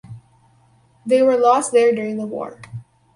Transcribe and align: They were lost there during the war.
They 1.05 1.21
were 1.21 1.37
lost 1.37 1.71
there 1.73 1.93
during 1.93 2.17
the 2.17 2.25
war. 2.25 2.59